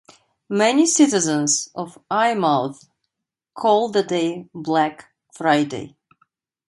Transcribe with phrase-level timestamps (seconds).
[0.49, 2.87] Many citizens of Eyemouth
[3.53, 5.95] call the day Black Friday.